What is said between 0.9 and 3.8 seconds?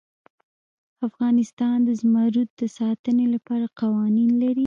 افغانستان د زمرد د ساتنې لپاره